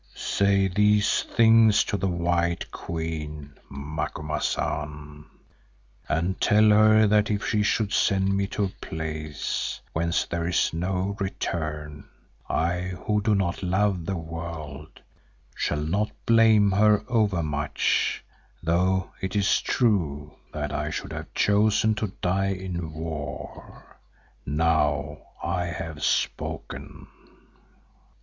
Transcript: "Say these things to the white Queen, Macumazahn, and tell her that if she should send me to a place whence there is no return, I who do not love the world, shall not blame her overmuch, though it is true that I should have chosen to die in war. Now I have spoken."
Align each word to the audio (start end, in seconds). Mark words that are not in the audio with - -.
"Say 0.15 0.67
these 0.67 1.21
things 1.25 1.83
to 1.83 1.95
the 1.95 2.07
white 2.07 2.71
Queen, 2.71 3.53
Macumazahn, 3.69 5.25
and 6.09 6.41
tell 6.41 6.69
her 6.69 7.05
that 7.05 7.29
if 7.29 7.45
she 7.47 7.61
should 7.61 7.93
send 7.93 8.35
me 8.35 8.47
to 8.47 8.63
a 8.63 8.67
place 8.83 9.79
whence 9.93 10.25
there 10.25 10.47
is 10.47 10.73
no 10.73 11.15
return, 11.19 12.09
I 12.49 12.95
who 13.05 13.21
do 13.21 13.35
not 13.35 13.61
love 13.61 14.07
the 14.07 14.17
world, 14.17 15.01
shall 15.53 15.81
not 15.85 16.09
blame 16.25 16.71
her 16.71 17.03
overmuch, 17.07 18.23
though 18.63 19.11
it 19.21 19.35
is 19.35 19.61
true 19.61 20.33
that 20.51 20.73
I 20.73 20.89
should 20.89 21.13
have 21.13 21.31
chosen 21.35 21.93
to 22.01 22.11
die 22.23 22.53
in 22.53 22.91
war. 22.91 23.99
Now 24.47 25.19
I 25.43 25.65
have 25.65 26.03
spoken." 26.03 27.05